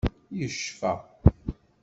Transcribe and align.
Yecfa. 0.39 0.91